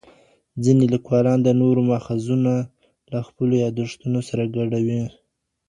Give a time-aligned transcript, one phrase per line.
[0.63, 2.53] ځیني لیکوالان د نورو ماخذونه
[3.11, 5.01] له خپلو یادښتونو سره ګډوي.